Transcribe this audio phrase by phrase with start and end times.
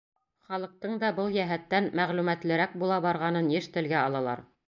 [0.45, 4.45] Халыҡтың да был йәһәттән мәғлүмәтлерәк була барғанын йыш телгә алалар.